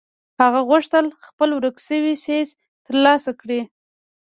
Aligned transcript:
هغه 0.41 0.59
غوښتل 0.69 1.05
خپل 1.27 1.49
ورک 1.53 1.77
شوی 1.87 2.13
څيز 2.25 2.47
تر 2.85 2.95
لاسه 3.05 3.31
کړي. 3.41 3.61